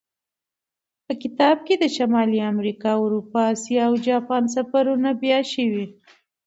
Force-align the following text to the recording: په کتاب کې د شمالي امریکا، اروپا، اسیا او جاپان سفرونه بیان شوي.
په 1.05 1.13
کتاب 1.21 1.57
کې 1.67 1.75
د 1.79 1.85
شمالي 1.95 2.39
امریکا، 2.53 2.91
اروپا، 3.03 3.41
اسیا 3.53 3.83
او 3.89 3.95
جاپان 4.07 4.43
سفرونه 4.55 5.09
بیان 5.21 5.43
شوي. 5.53 5.85